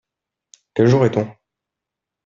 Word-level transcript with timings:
Quel 0.73 0.87
jour 0.87 1.03
est-on? 1.05 1.29